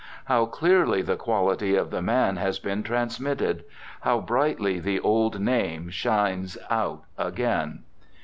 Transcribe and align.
How 0.25 0.47
clearly 0.47 1.03
the 1.03 1.15
quality 1.15 1.75
of 1.75 1.91
the 1.91 2.01
man 2.01 2.37
has 2.37 2.57
been 2.57 2.81
transmitted! 2.81 3.65
How 3.99 4.19
brightly 4.19 4.79
the 4.79 4.99
old 4.99 5.39
name 5.39 5.89
shines 5.91 6.57
out 6.71 7.03
again! 7.19 7.83